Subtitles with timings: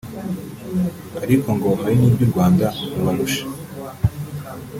[1.23, 3.43] ariko ngo hari n’ibyo u Rwanda rubarusha